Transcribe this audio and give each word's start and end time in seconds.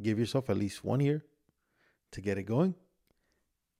Give 0.00 0.18
yourself 0.18 0.48
at 0.48 0.56
least 0.56 0.84
one 0.84 1.00
year 1.00 1.22
to 2.12 2.20
get 2.22 2.38
it 2.38 2.44
going. 2.44 2.74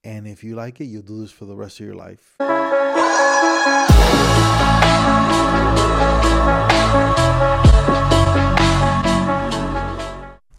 And 0.05 0.27
if 0.27 0.45
you 0.45 0.55
like 0.55 0.80
it, 0.80 0.84
you'll 0.84 1.03
do 1.03 1.20
this 1.20 1.30
for 1.30 1.47
the 1.47 1.55
rest 1.55 1.80
of 1.80 1.87
your 1.87 1.95
life. 1.95 2.34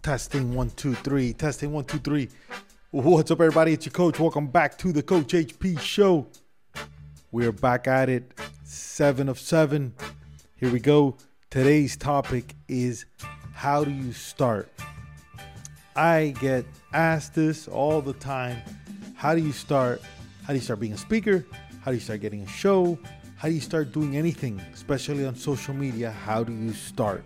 Testing 0.02 0.54
one, 0.54 0.70
two, 0.70 0.94
three. 0.94 1.32
Testing 1.32 1.72
one, 1.72 1.84
two, 1.84 1.98
three. 1.98 2.28
What's 2.90 3.30
up, 3.30 3.40
everybody? 3.40 3.74
It's 3.74 3.86
your 3.86 3.92
coach. 3.92 4.18
Welcome 4.18 4.48
back 4.48 4.76
to 4.78 4.92
the 4.92 5.02
Coach 5.02 5.34
HP 5.34 5.78
Show. 5.78 6.26
We're 7.30 7.52
back 7.52 7.86
at 7.86 8.08
it. 8.08 8.32
Seven 8.64 9.28
of 9.28 9.38
seven. 9.38 9.94
Here 10.56 10.70
we 10.70 10.80
go. 10.80 11.16
Today's 11.50 11.96
topic 11.96 12.54
is 12.66 13.06
how 13.52 13.84
do 13.84 13.90
you 13.92 14.12
start? 14.12 14.68
I 15.96 16.34
get 16.40 16.64
asked 16.92 17.34
this 17.34 17.68
all 17.68 18.00
the 18.00 18.14
time. 18.14 18.60
How 19.14 19.34
do 19.34 19.40
you 19.40 19.52
start? 19.52 20.02
How 20.42 20.52
do 20.52 20.58
you 20.58 20.64
start 20.64 20.80
being 20.80 20.92
a 20.92 20.98
speaker? 20.98 21.46
How 21.82 21.92
do 21.92 21.96
you 21.96 22.00
start 22.00 22.20
getting 22.20 22.42
a 22.42 22.48
show? 22.48 22.98
How 23.36 23.48
do 23.48 23.54
you 23.54 23.60
start 23.60 23.92
doing 23.92 24.16
anything, 24.16 24.60
especially 24.72 25.24
on 25.24 25.36
social 25.36 25.72
media? 25.72 26.10
How 26.10 26.42
do 26.42 26.52
you 26.52 26.72
start? 26.72 27.24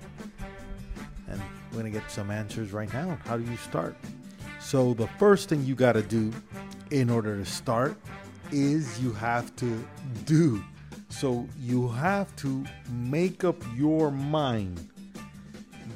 And 1.28 1.40
we're 1.70 1.80
going 1.80 1.92
to 1.92 1.98
get 1.98 2.10
some 2.10 2.30
answers 2.30 2.72
right 2.72 2.92
now. 2.92 3.18
How 3.24 3.38
do 3.38 3.50
you 3.50 3.56
start? 3.56 3.96
So, 4.60 4.92
the 4.92 5.06
first 5.18 5.48
thing 5.48 5.64
you 5.64 5.74
got 5.74 5.92
to 5.92 6.02
do 6.02 6.32
in 6.90 7.08
order 7.08 7.38
to 7.38 7.46
start 7.46 7.96
is 8.52 9.00
you 9.00 9.12
have 9.12 9.54
to 9.56 9.82
do. 10.26 10.62
So, 11.08 11.46
you 11.58 11.88
have 11.88 12.34
to 12.36 12.64
make 12.90 13.44
up 13.44 13.56
your 13.76 14.10
mind 14.10 14.88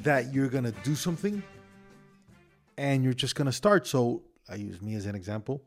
that 0.01 0.33
you're 0.33 0.49
going 0.49 0.63
to 0.63 0.73
do 0.83 0.95
something 0.95 1.43
and 2.77 3.03
you're 3.03 3.13
just 3.13 3.35
going 3.35 3.45
to 3.45 3.51
start. 3.51 3.87
So, 3.87 4.23
I 4.49 4.55
use 4.55 4.81
me 4.81 4.95
as 4.95 5.05
an 5.05 5.15
example. 5.15 5.61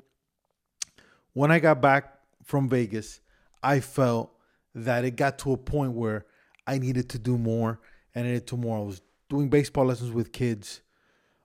When 1.32 1.50
I 1.50 1.58
got 1.58 1.80
back 1.80 2.14
from 2.44 2.68
Vegas, 2.68 3.20
I 3.62 3.80
felt 3.80 4.32
that 4.74 5.04
it 5.04 5.16
got 5.16 5.38
to 5.40 5.52
a 5.52 5.56
point 5.56 5.92
where 5.92 6.26
I 6.66 6.78
needed 6.78 7.08
to 7.10 7.18
do 7.18 7.38
more 7.38 7.80
and 8.14 8.26
I 8.26 8.30
needed 8.30 8.46
to 8.48 8.56
more. 8.56 8.78
I 8.78 8.82
was 8.82 9.00
doing 9.28 9.48
baseball 9.48 9.86
lessons 9.86 10.12
with 10.12 10.32
kids. 10.32 10.82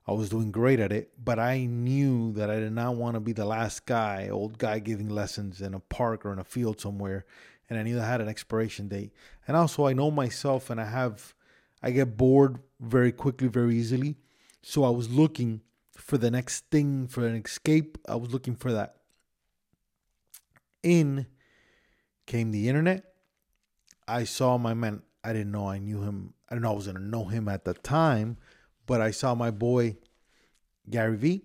I 0.06 0.12
was 0.12 0.30
doing 0.30 0.50
great 0.50 0.80
at 0.80 0.92
it, 0.92 1.12
but 1.22 1.38
I 1.38 1.64
knew 1.66 2.32
that 2.32 2.50
I 2.50 2.56
did 2.56 2.72
not 2.72 2.96
want 2.96 3.14
to 3.14 3.20
be 3.20 3.32
the 3.32 3.44
last 3.44 3.86
guy, 3.86 4.28
old 4.30 4.58
guy 4.58 4.80
giving 4.80 5.08
lessons 5.08 5.60
in 5.60 5.74
a 5.74 5.80
park 5.80 6.26
or 6.26 6.32
in 6.32 6.40
a 6.40 6.44
field 6.44 6.80
somewhere. 6.80 7.24
And 7.70 7.78
I 7.78 7.84
knew 7.84 8.00
I 8.00 8.04
had 8.04 8.20
an 8.20 8.28
expiration 8.28 8.88
date. 8.88 9.12
And 9.46 9.56
also, 9.56 9.86
I 9.86 9.92
know 9.92 10.10
myself 10.10 10.70
and 10.70 10.80
I 10.80 10.86
have, 10.86 11.34
I 11.82 11.92
get 11.92 12.16
bored 12.16 12.58
very 12.80 13.12
quickly, 13.12 13.46
very 13.46 13.76
easily. 13.76 14.16
So 14.62 14.84
I 14.84 14.90
was 14.90 15.10
looking 15.10 15.60
for 15.96 16.16
the 16.18 16.30
next 16.30 16.70
thing, 16.70 17.06
for 17.06 17.26
an 17.26 17.36
escape. 17.36 17.98
I 18.08 18.16
was 18.16 18.32
looking 18.32 18.56
for 18.56 18.72
that. 18.72 18.96
In 20.82 21.26
came 22.26 22.50
the 22.50 22.68
internet. 22.68 23.04
I 24.08 24.24
saw 24.24 24.58
my 24.58 24.74
man 24.74 25.02
I 25.24 25.32
didn't 25.32 25.52
know 25.52 25.68
I 25.68 25.78
knew 25.78 26.02
him. 26.02 26.34
I 26.48 26.54
didn't 26.54 26.64
know 26.64 26.72
I 26.72 26.74
was 26.74 26.86
going 26.86 26.96
to 26.96 27.02
know 27.02 27.24
him 27.26 27.48
at 27.48 27.64
the 27.64 27.74
time, 27.74 28.38
but 28.86 29.00
I 29.00 29.10
saw 29.10 29.34
my 29.34 29.50
boy 29.50 29.96
Gary 30.90 31.16
Vee. 31.16 31.42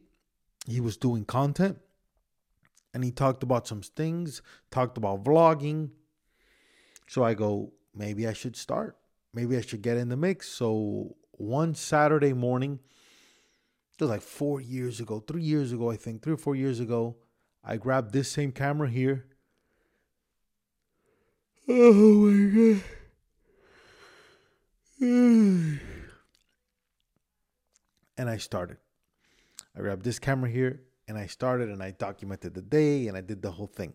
He 0.65 0.81
was 0.81 0.97
doing 0.97 1.25
content 1.25 1.77
and 2.93 3.03
he 3.03 3.11
talked 3.11 3.43
about 3.43 3.67
some 3.67 3.81
things, 3.81 4.41
talked 4.71 4.97
about 4.97 5.23
vlogging. 5.23 5.91
So 7.07 7.23
I 7.23 7.35
go, 7.35 7.73
maybe 7.93 8.27
I 8.27 8.33
should 8.33 8.55
start. 8.55 8.97
Maybe 9.33 9.55
I 9.55 9.61
should 9.61 9.81
get 9.81 9.97
in 9.97 10.09
the 10.09 10.17
mix. 10.17 10.49
So 10.49 11.15
one 11.31 11.75
Saturday 11.75 12.33
morning, 12.33 12.79
it 13.99 14.03
was 14.03 14.11
like 14.11 14.21
four 14.21 14.61
years 14.61 14.99
ago, 14.99 15.19
three 15.19 15.43
years 15.43 15.71
ago, 15.71 15.89
I 15.89 15.95
think, 15.95 16.21
three 16.21 16.33
or 16.33 16.37
four 16.37 16.55
years 16.55 16.79
ago, 16.79 17.15
I 17.63 17.77
grabbed 17.77 18.13
this 18.13 18.31
same 18.31 18.51
camera 18.51 18.89
here. 18.89 19.25
Oh 21.67 21.93
my 21.93 22.55
God. 22.55 22.83
and 28.17 28.29
I 28.29 28.37
started. 28.37 28.77
I 29.75 29.81
grabbed 29.81 30.03
this 30.03 30.19
camera 30.19 30.49
here 30.49 30.81
and 31.07 31.17
I 31.17 31.27
started 31.27 31.69
and 31.69 31.81
I 31.81 31.91
documented 31.91 32.53
the 32.53 32.61
day 32.61 33.07
and 33.07 33.17
I 33.17 33.21
did 33.21 33.41
the 33.41 33.51
whole 33.51 33.67
thing. 33.67 33.93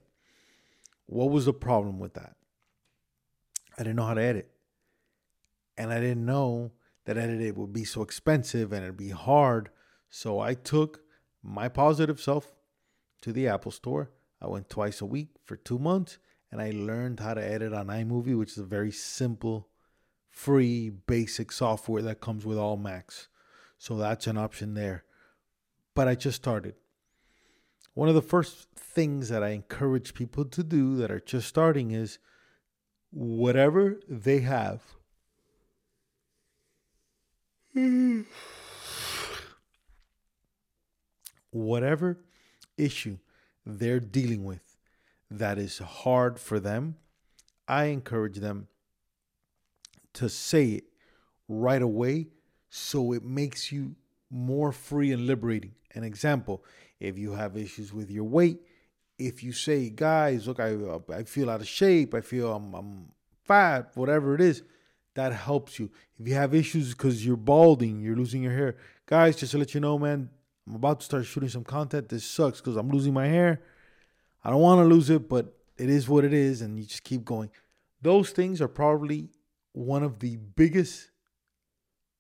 What 1.07 1.31
was 1.31 1.47
the 1.47 1.53
problem 1.53 1.99
with 1.99 2.15
that? 2.15 2.37
I 3.79 3.83
didn't 3.83 3.97
know 3.97 4.07
how 4.07 4.15
to 4.15 4.23
edit. 4.23 4.51
And 5.77 5.93
I 5.93 6.01
didn't 6.01 6.25
know 6.25 6.73
that 7.05 7.17
edit 7.17 7.57
would 7.57 7.73
be 7.73 7.85
so 7.85 8.03
expensive 8.03 8.73
and 8.73 8.83
it'd 8.85 8.97
be 8.97 9.11
hard. 9.11 9.71
So 10.15 10.41
I 10.41 10.53
took 10.53 11.01
my 11.43 11.69
positive 11.69 12.21
self 12.21 12.53
to 13.23 13.33
the 13.33 13.49
Apple 13.49 13.73
store. 13.73 14.11
I 14.43 14.47
went 14.47 14.69
twice 14.69 15.01
a 15.01 15.07
week 15.07 15.31
for 15.43 15.57
two 15.57 15.79
months 15.79 16.19
and 16.51 16.61
I 16.61 16.71
learned 16.71 17.21
how 17.21 17.33
to 17.33 17.43
edit 17.43 17.73
on 17.73 17.87
iMovie, 17.87 18.39
which 18.39 18.53
is 18.53 18.59
a 18.59 18.65
very 18.65 18.93
simple 18.93 19.69
free 20.29 20.91
basic 20.91 21.51
software 21.51 22.03
that 22.03 22.21
comes 22.21 22.45
with 22.45 22.59
all 22.59 22.77
Macs. 22.77 23.29
So 23.79 23.97
that's 23.97 24.27
an 24.27 24.37
option 24.37 24.75
there. 24.75 25.05
But 25.95 26.09
I 26.09 26.15
just 26.15 26.37
started. 26.37 26.75
One 27.95 28.11
of 28.11 28.15
the 28.15 28.21
first 28.21 28.69
things 28.77 29.31
that 29.31 29.43
I 29.43 29.51
encourage 29.51 30.13
people 30.13 30.45
to 30.45 30.63
do 30.63 30.95
that 30.97 31.11
are 31.11 31.21
just 31.21 31.49
starting 31.49 31.91
is 31.91 32.19
whatever 33.11 33.99
they 34.07 34.41
have. 34.41 34.83
Whatever 41.53 42.19
issue 42.77 43.19
they're 43.65 44.01
dealing 44.01 44.45
with 44.45 44.77
that 45.31 45.59
is 45.59 45.79
hard 45.79 46.39
for 46.39 46.59
them, 46.59 46.97
I 47.69 47.85
encourage 47.85 48.39
them 48.39 48.69
to 50.15 50.29
say 50.29 50.67
it 50.67 50.85
right 51.49 51.81
away 51.81 52.29
so 52.69 53.13
it 53.13 53.23
makes 53.23 53.71
you 53.71 53.95
more 54.31 54.73
free 54.73 55.13
and 55.13 55.27
liberating. 55.27 55.75
An 55.95 56.05
example, 56.05 56.65
if 57.01 57.19
you 57.19 57.33
have 57.33 57.57
issues 57.57 57.93
with 57.93 58.11
your 58.11 58.25
weight, 58.25 58.61
if 59.19 59.43
you 59.43 59.53
say, 59.53 59.91
guys, 59.91 60.49
look, 60.49 60.59
I, 60.59 60.75
uh, 60.75 60.99
I 61.13 61.23
feel 61.25 61.51
out 61.51 61.61
of 61.61 61.69
shape, 61.69 62.15
I 62.15 62.23
feel 62.23 62.53
I'm, 62.55 62.75
I'm 62.75 63.13
fat, 63.45 63.93
whatever 63.95 64.35
it 64.35 64.41
is, 64.41 64.63
that 65.15 65.33
helps 65.33 65.79
you. 65.79 65.91
If 66.19 66.27
you 66.27 66.35
have 66.35 66.55
issues 66.55 66.95
because 66.95 67.25
you're 67.25 67.37
balding, 67.37 68.01
you're 68.01 68.17
losing 68.17 68.43
your 68.43 68.53
hair, 68.53 68.77
guys, 69.07 69.37
just 69.37 69.53
to 69.53 69.59
let 69.59 69.75
you 69.75 69.81
know, 69.81 69.99
man, 69.99 70.31
I'm 70.67 70.77
about 70.77 71.01
to 71.01 71.07
start 71.07 71.27
shooting 71.27 71.49
some 71.49 71.65
content. 71.65 72.09
This 72.09 72.25
sucks 72.25 72.61
because 72.61 72.77
I'm 72.77 72.91
losing 72.91 73.13
my 73.13 73.27
hair. 73.27 73.63
I 74.45 74.51
don't 74.51 74.61
want 74.61 74.81
to 74.81 74.85
lose 74.85 75.11
it, 75.11 75.29
but 75.29 75.57
it 75.77 75.89
is 75.89 76.09
what 76.09 76.25
it 76.25 76.33
is, 76.33 76.63
and 76.63 76.79
you 76.79 76.85
just 76.85 77.05
keep 77.05 77.25
going. 77.25 77.51
Those 78.01 78.31
things 78.31 78.61
are 78.61 78.69
probably 78.69 79.31
one 79.73 80.03
of 80.03 80.19
the 80.21 80.37
biggest 80.37 81.11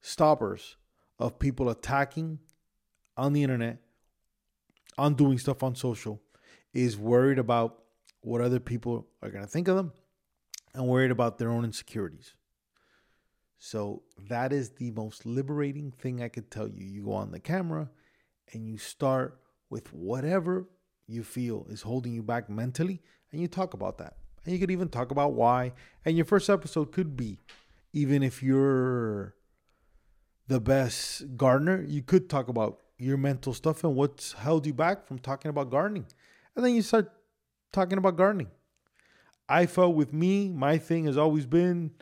stoppers 0.00 0.76
of 1.18 1.38
people 1.38 1.68
attacking 1.68 2.38
on 3.16 3.32
the 3.32 3.42
internet, 3.42 3.78
on 4.98 5.14
doing 5.14 5.38
stuff 5.38 5.62
on 5.62 5.74
social, 5.74 6.20
is 6.72 6.96
worried 6.96 7.38
about 7.38 7.82
what 8.22 8.40
other 8.40 8.60
people 8.60 9.06
are 9.22 9.30
going 9.30 9.44
to 9.44 9.50
think 9.50 9.68
of 9.68 9.76
them 9.76 9.92
and 10.74 10.86
worried 10.86 11.10
about 11.10 11.38
their 11.38 11.50
own 11.50 11.64
insecurities. 11.64 12.34
So 13.58 14.02
that 14.28 14.52
is 14.52 14.70
the 14.70 14.90
most 14.90 15.26
liberating 15.26 15.92
thing 15.92 16.22
I 16.22 16.28
could 16.28 16.50
tell 16.50 16.68
you. 16.68 16.84
You 16.84 17.04
go 17.04 17.12
on 17.12 17.30
the 17.30 17.40
camera 17.40 17.90
and 18.52 18.66
you 18.66 18.78
start 18.78 19.38
with 19.70 19.92
whatever 19.92 20.66
you 21.06 21.22
feel 21.22 21.66
is 21.70 21.82
holding 21.82 22.12
you 22.12 22.22
back 22.22 22.48
mentally 22.48 23.00
and 23.30 23.40
you 23.40 23.48
talk 23.48 23.74
about 23.74 23.98
that. 23.98 24.16
And 24.44 24.52
you 24.52 24.58
could 24.58 24.70
even 24.70 24.88
talk 24.88 25.10
about 25.10 25.34
why. 25.34 25.72
And 26.04 26.16
your 26.16 26.24
first 26.24 26.50
episode 26.50 26.92
could 26.92 27.16
be, 27.16 27.38
even 27.92 28.22
if 28.22 28.42
you're 28.42 29.34
the 30.48 30.60
best 30.60 31.36
gardener, 31.36 31.84
you 31.86 32.02
could 32.02 32.28
talk 32.28 32.48
about 32.48 32.80
your 32.98 33.16
mental 33.16 33.54
stuff 33.54 33.84
and 33.84 33.94
what's 33.94 34.32
held 34.32 34.66
you 34.66 34.74
back 34.74 35.06
from 35.06 35.18
talking 35.18 35.48
about 35.48 35.70
gardening. 35.70 36.06
And 36.54 36.64
then 36.64 36.74
you 36.74 36.82
start 36.82 37.10
talking 37.72 37.98
about 37.98 38.16
gardening. 38.16 38.48
I 39.48 39.66
felt 39.66 39.94
with 39.94 40.12
me, 40.12 40.48
my 40.48 40.78
thing 40.78 41.04
has 41.06 41.16
always 41.16 41.46
been 41.46 41.92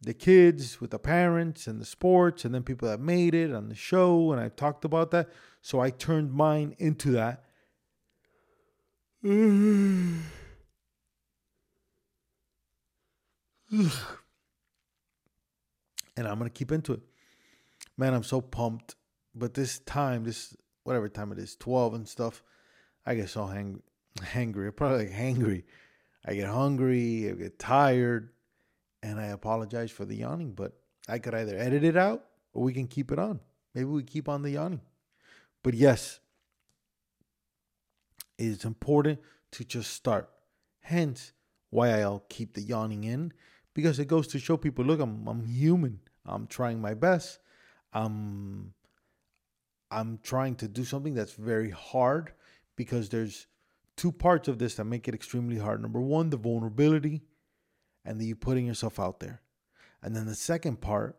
the 0.00 0.14
kids 0.14 0.80
with 0.80 0.90
the 0.90 0.98
parents 0.98 1.66
and 1.66 1.80
the 1.80 1.84
sports 1.84 2.44
and 2.44 2.54
then 2.54 2.62
people 2.62 2.88
that 2.88 3.00
made 3.00 3.34
it 3.34 3.52
on 3.52 3.68
the 3.68 3.74
show 3.74 4.32
and 4.32 4.40
I 4.40 4.48
talked 4.48 4.84
about 4.84 5.10
that. 5.12 5.30
So 5.62 5.80
I 5.80 5.90
turned 5.90 6.32
mine 6.32 6.76
into 6.78 7.10
that. 7.12 7.44
and 9.24 10.22
I'm 16.16 16.38
gonna 16.38 16.50
keep 16.50 16.70
into 16.70 16.92
it. 16.92 17.00
Man, 17.96 18.14
I'm 18.14 18.22
so 18.22 18.40
pumped. 18.40 18.94
But 19.34 19.54
this 19.54 19.80
time, 19.80 20.24
this 20.24 20.56
whatever 20.84 21.08
time 21.08 21.32
it 21.32 21.38
is, 21.38 21.56
12 21.56 21.94
and 21.94 22.08
stuff, 22.08 22.42
I 23.04 23.14
get 23.14 23.28
so 23.28 23.46
hang- 23.46 23.82
hangry. 24.18 24.74
Probably 24.74 25.06
like 25.06 25.14
hangry. 25.14 25.64
I 26.24 26.34
get 26.34 26.48
hungry, 26.48 27.28
I 27.30 27.34
get 27.34 27.58
tired, 27.58 28.30
and 29.06 29.20
I 29.20 29.26
apologize 29.26 29.92
for 29.92 30.04
the 30.04 30.16
yawning, 30.16 30.52
but 30.52 30.72
I 31.08 31.20
could 31.20 31.32
either 31.32 31.56
edit 31.56 31.84
it 31.84 31.96
out 31.96 32.24
or 32.52 32.64
we 32.64 32.72
can 32.72 32.88
keep 32.88 33.12
it 33.12 33.20
on. 33.20 33.38
Maybe 33.72 33.86
we 33.86 34.02
keep 34.02 34.28
on 34.28 34.42
the 34.42 34.50
yawning. 34.50 34.80
But 35.62 35.74
yes, 35.74 36.18
it's 38.36 38.64
important 38.64 39.20
to 39.52 39.64
just 39.64 39.92
start. 39.92 40.28
Hence, 40.80 41.32
why 41.70 42.00
I'll 42.00 42.24
keep 42.28 42.54
the 42.54 42.62
yawning 42.62 43.04
in 43.04 43.32
because 43.74 44.00
it 44.00 44.08
goes 44.08 44.26
to 44.28 44.40
show 44.40 44.56
people 44.56 44.84
look, 44.84 44.98
I'm, 44.98 45.28
I'm 45.28 45.44
human. 45.44 46.00
I'm 46.24 46.48
trying 46.48 46.80
my 46.80 46.94
best. 46.94 47.38
I'm, 47.92 48.74
I'm 49.88 50.18
trying 50.24 50.56
to 50.56 50.68
do 50.68 50.84
something 50.84 51.14
that's 51.14 51.34
very 51.34 51.70
hard 51.70 52.32
because 52.74 53.08
there's 53.08 53.46
two 53.96 54.10
parts 54.10 54.48
of 54.48 54.58
this 54.58 54.74
that 54.74 54.84
make 54.84 55.06
it 55.06 55.14
extremely 55.14 55.58
hard. 55.58 55.80
Number 55.80 56.00
one, 56.00 56.30
the 56.30 56.36
vulnerability 56.36 57.22
and 58.06 58.20
then 58.20 58.26
you 58.26 58.36
putting 58.36 58.66
yourself 58.66 58.98
out 58.98 59.20
there. 59.20 59.42
And 60.02 60.14
then 60.14 60.26
the 60.26 60.34
second 60.34 60.80
part 60.80 61.18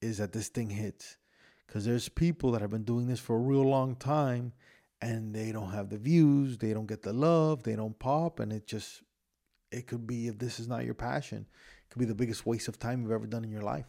is 0.00 0.18
that 0.18 0.32
this 0.32 0.48
thing 0.48 0.70
hits. 0.70 1.16
Because 1.66 1.84
there's 1.84 2.08
people 2.08 2.52
that 2.52 2.60
have 2.60 2.70
been 2.70 2.84
doing 2.84 3.08
this 3.08 3.20
for 3.20 3.36
a 3.36 3.40
real 3.40 3.64
long 3.68 3.96
time 3.96 4.52
and 5.00 5.34
they 5.34 5.50
don't 5.50 5.72
have 5.72 5.90
the 5.90 5.98
views, 5.98 6.56
they 6.58 6.72
don't 6.72 6.86
get 6.86 7.02
the 7.02 7.12
love, 7.12 7.64
they 7.64 7.74
don't 7.74 7.98
pop, 7.98 8.38
and 8.38 8.52
it 8.52 8.66
just 8.66 9.02
it 9.72 9.86
could 9.86 10.06
be 10.06 10.28
if 10.28 10.38
this 10.38 10.60
is 10.60 10.68
not 10.68 10.84
your 10.84 10.94
passion, 10.94 11.46
it 11.84 11.90
could 11.90 11.98
be 11.98 12.04
the 12.04 12.14
biggest 12.14 12.46
waste 12.46 12.68
of 12.68 12.78
time 12.78 13.02
you've 13.02 13.10
ever 13.10 13.26
done 13.26 13.44
in 13.44 13.50
your 13.50 13.62
life. 13.62 13.86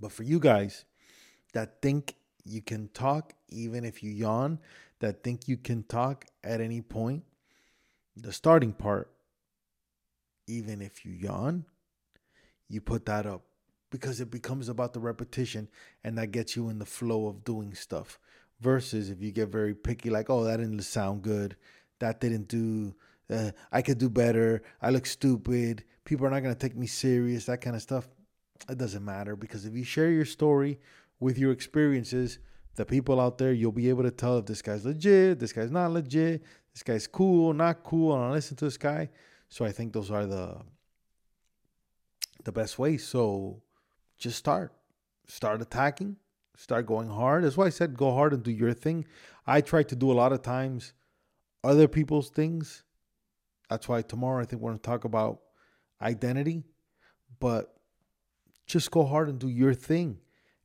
But 0.00 0.12
for 0.12 0.22
you 0.22 0.40
guys 0.40 0.84
that 1.52 1.82
think 1.82 2.14
you 2.44 2.62
can 2.62 2.88
talk 2.88 3.34
even 3.48 3.84
if 3.84 4.02
you 4.02 4.10
yawn, 4.10 4.58
that 5.00 5.22
think 5.22 5.48
you 5.48 5.56
can 5.56 5.82
talk 5.84 6.24
at 6.42 6.60
any 6.60 6.80
point, 6.80 7.24
the 8.16 8.32
starting 8.32 8.72
part, 8.72 9.10
even 10.46 10.80
if 10.80 11.04
you 11.04 11.12
yawn, 11.12 11.64
you 12.68 12.80
put 12.80 13.06
that 13.06 13.26
up 13.26 13.42
because 13.90 14.20
it 14.20 14.30
becomes 14.30 14.68
about 14.68 14.92
the 14.92 15.00
repetition 15.00 15.68
and 16.02 16.18
that 16.18 16.32
gets 16.32 16.56
you 16.56 16.68
in 16.68 16.78
the 16.78 16.86
flow 16.86 17.26
of 17.26 17.44
doing 17.44 17.74
stuff. 17.74 18.18
Versus 18.60 19.10
if 19.10 19.20
you 19.20 19.30
get 19.30 19.48
very 19.48 19.74
picky, 19.74 20.10
like, 20.10 20.30
oh, 20.30 20.44
that 20.44 20.58
didn't 20.58 20.80
sound 20.82 21.22
good, 21.22 21.56
that 21.98 22.20
didn't 22.20 22.48
do, 22.48 22.94
uh, 23.28 23.50
I 23.70 23.82
could 23.82 23.98
do 23.98 24.08
better, 24.08 24.62
I 24.80 24.90
look 24.90 25.06
stupid, 25.06 25.84
people 26.04 26.24
are 26.26 26.30
not 26.30 26.42
going 26.42 26.54
to 26.54 26.58
take 26.58 26.76
me 26.76 26.86
serious, 26.86 27.46
that 27.46 27.60
kind 27.60 27.76
of 27.76 27.82
stuff. 27.82 28.08
It 28.68 28.78
doesn't 28.78 29.04
matter 29.04 29.36
because 29.36 29.66
if 29.66 29.74
you 29.74 29.84
share 29.84 30.10
your 30.10 30.24
story 30.24 30.78
with 31.20 31.38
your 31.38 31.52
experiences, 31.52 32.38
the 32.76 32.84
people 32.84 33.20
out 33.20 33.38
there, 33.38 33.52
you'll 33.52 33.72
be 33.72 33.88
able 33.88 34.02
to 34.02 34.10
tell 34.10 34.38
if 34.38 34.46
this 34.46 34.62
guy's 34.62 34.84
legit, 34.84 35.38
this 35.38 35.52
guy's 35.52 35.70
not 35.70 35.92
legit, 35.92 36.42
this 36.72 36.82
guy's 36.82 37.06
cool, 37.06 37.52
not 37.52 37.84
cool, 37.84 38.14
and 38.14 38.24
I 38.24 38.30
listen 38.30 38.56
to 38.56 38.64
this 38.64 38.76
guy. 38.76 39.08
So 39.48 39.64
I 39.64 39.72
think 39.72 39.92
those 39.92 40.10
are 40.10 40.26
the 40.26 40.60
the 42.44 42.52
best 42.52 42.78
ways. 42.78 43.06
So 43.06 43.62
just 44.18 44.38
start. 44.38 44.74
Start 45.26 45.62
attacking. 45.62 46.16
Start 46.56 46.86
going 46.86 47.08
hard. 47.08 47.44
That's 47.44 47.56
why 47.56 47.66
I 47.66 47.70
said 47.70 47.96
go 47.96 48.12
hard 48.12 48.32
and 48.32 48.42
do 48.42 48.50
your 48.50 48.72
thing. 48.72 49.06
I 49.46 49.60
try 49.60 49.82
to 49.84 49.96
do 49.96 50.10
a 50.10 50.14
lot 50.14 50.32
of 50.32 50.42
times 50.42 50.92
other 51.62 51.88
people's 51.88 52.30
things. 52.30 52.82
That's 53.70 53.88
why 53.88 54.02
tomorrow 54.02 54.42
I 54.42 54.44
think 54.44 54.60
we're 54.60 54.70
gonna 54.70 54.80
talk 54.80 55.04
about 55.04 55.40
identity. 56.02 56.64
But 57.40 57.74
just 58.66 58.90
go 58.90 59.04
hard 59.04 59.28
and 59.28 59.38
do 59.38 59.48
your 59.48 59.74
thing 59.74 60.18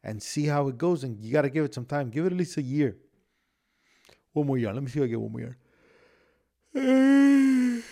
and 0.03 0.21
see 0.21 0.45
how 0.45 0.67
it 0.67 0.77
goes. 0.77 1.03
And 1.03 1.19
you 1.19 1.31
got 1.31 1.43
to 1.43 1.49
give 1.49 1.65
it 1.65 1.73
some 1.73 1.85
time. 1.85 2.09
Give 2.09 2.25
it 2.25 2.31
at 2.31 2.37
least 2.37 2.57
a 2.57 2.61
year. 2.61 2.97
One 4.33 4.47
more 4.47 4.57
year. 4.57 4.73
Let 4.73 4.83
me 4.83 4.89
see 4.89 4.99
if 4.99 5.05
I 5.05 5.07
get 5.07 5.19
one 5.19 5.31
more 5.31 5.41
year. 5.41 5.57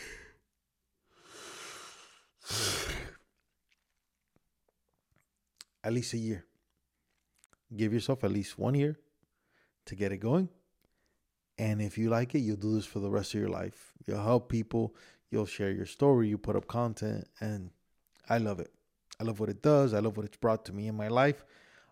at 5.84 5.94
least 5.94 6.14
a 6.14 6.18
year. 6.18 6.46
Give 7.76 7.94
yourself 7.94 8.24
at 8.24 8.32
least 8.32 8.58
one 8.58 8.76
year 8.76 8.98
to 9.86 9.96
get 9.96 10.12
it 10.12 10.18
going. 10.18 10.50
And 11.58 11.82
if 11.82 11.98
you 11.98 12.10
like 12.10 12.36
it, 12.36 12.40
you'll 12.40 12.58
do 12.58 12.76
this 12.76 12.86
for 12.86 13.00
the 13.00 13.10
rest 13.10 13.34
of 13.34 13.40
your 13.40 13.50
life. 13.50 13.94
You'll 14.06 14.24
help 14.24 14.50
people. 14.50 14.96
You'll 15.32 15.48
share 15.48 15.72
your 15.72 15.86
story. 15.86 16.30
You 16.30 16.38
put 16.38 16.56
up 16.56 16.68
content. 16.68 17.28
And 17.42 17.72
I 18.30 18.38
love 18.38 18.60
it. 18.60 18.72
I 19.20 19.24
love 19.24 19.40
what 19.40 19.50
it 19.50 19.62
does. 19.62 19.94
I 19.94 20.00
love 20.00 20.18
what 20.18 20.26
it's 20.26 20.38
brought 20.38 20.66
to 20.66 20.74
me 20.74 20.88
in 20.88 20.96
my 20.96 21.08
life. 21.08 21.44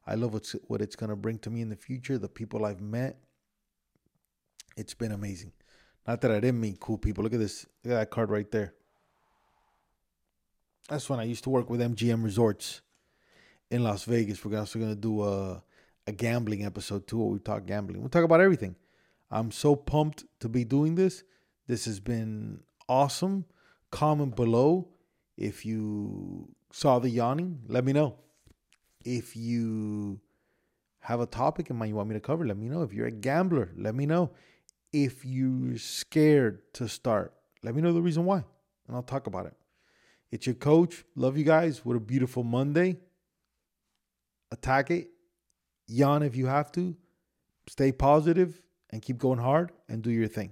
I 0.07 0.15
love 0.15 0.33
what's, 0.33 0.55
what 0.67 0.81
it's 0.81 0.95
going 0.95 1.09
to 1.09 1.15
bring 1.15 1.39
to 1.39 1.49
me 1.49 1.61
in 1.61 1.69
the 1.69 1.75
future, 1.75 2.17
the 2.17 2.29
people 2.29 2.65
I've 2.65 2.81
met. 2.81 3.17
It's 4.77 4.93
been 4.93 5.11
amazing. 5.11 5.53
Not 6.07 6.21
that 6.21 6.31
I 6.31 6.39
didn't 6.39 6.59
meet 6.59 6.79
cool 6.79 6.97
people. 6.97 7.23
Look 7.23 7.33
at 7.33 7.39
this. 7.39 7.65
Look 7.83 7.93
at 7.93 7.99
that 7.99 8.09
card 8.11 8.29
right 8.29 8.49
there. 8.51 8.73
That's 10.89 11.09
when 11.09 11.19
I 11.19 11.23
used 11.23 11.43
to 11.45 11.49
work 11.49 11.69
with 11.69 11.79
MGM 11.79 12.23
Resorts 12.23 12.81
in 13.71 13.83
Las 13.83 14.03
Vegas. 14.03 14.43
We're 14.45 14.59
also 14.59 14.77
going 14.77 14.93
to 14.93 14.99
do 14.99 15.23
a, 15.23 15.63
a 16.05 16.11
gambling 16.11 16.63
episode 16.63 17.07
too, 17.07 17.17
where 17.17 17.27
we 17.27 17.39
talk 17.39 17.65
gambling. 17.65 18.03
We 18.03 18.09
talk 18.09 18.23
about 18.23 18.41
everything. 18.41 18.75
I'm 19.31 19.49
so 19.51 19.75
pumped 19.75 20.25
to 20.41 20.49
be 20.49 20.63
doing 20.63 20.93
this. 20.93 21.23
This 21.67 21.85
has 21.85 21.99
been 21.99 22.59
awesome. 22.87 23.45
Comment 23.89 24.35
below 24.35 24.89
if 25.37 25.65
you 25.65 26.49
saw 26.71 26.99
the 26.99 27.09
yawning. 27.09 27.61
Let 27.67 27.83
me 27.83 27.93
know. 27.93 28.19
If 29.05 29.35
you 29.35 30.19
have 30.99 31.21
a 31.21 31.27
topic 31.27 31.69
in 31.69 31.77
mind 31.77 31.89
you 31.89 31.95
want 31.95 32.09
me 32.09 32.15
to 32.15 32.19
cover, 32.19 32.45
let 32.45 32.57
me 32.57 32.67
know. 32.67 32.81
If 32.81 32.91
you're 32.91 33.07
a 33.07 33.11
gambler, 33.11 33.71
let 33.77 33.95
me 33.95 34.05
know. 34.05 34.31
If 34.91 35.23
you're 35.23 35.77
scared 35.77 36.73
to 36.73 36.89
start, 36.89 37.33
let 37.63 37.75
me 37.75 37.81
know 37.81 37.93
the 37.93 38.01
reason 38.01 38.25
why, 38.25 38.43
and 38.87 38.95
I'll 38.95 39.03
talk 39.03 39.27
about 39.27 39.45
it. 39.45 39.53
It's 40.31 40.47
your 40.47 40.55
coach. 40.55 41.05
Love 41.15 41.37
you 41.37 41.43
guys. 41.43 41.85
What 41.85 41.95
a 41.95 41.99
beautiful 41.99 42.43
Monday. 42.43 42.97
Attack 44.51 44.91
it. 44.91 45.09
Yawn 45.87 46.23
if 46.23 46.35
you 46.35 46.47
have 46.47 46.71
to. 46.73 46.95
Stay 47.67 47.91
positive 47.91 48.61
and 48.89 49.01
keep 49.01 49.17
going 49.17 49.39
hard 49.39 49.71
and 49.87 50.01
do 50.01 50.11
your 50.11 50.27
thing. 50.27 50.51